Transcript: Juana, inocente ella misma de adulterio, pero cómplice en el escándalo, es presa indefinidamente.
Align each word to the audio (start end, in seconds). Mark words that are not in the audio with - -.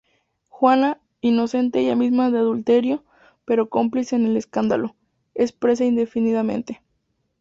Juana, 0.49 0.99
inocente 1.21 1.79
ella 1.79 1.95
misma 1.95 2.31
de 2.31 2.39
adulterio, 2.39 3.03
pero 3.45 3.69
cómplice 3.69 4.15
en 4.15 4.25
el 4.25 4.35
escándalo, 4.35 4.95
es 5.35 5.51
presa 5.51 5.85
indefinidamente. 5.85 6.81